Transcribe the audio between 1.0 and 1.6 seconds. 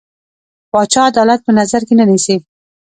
عدالت په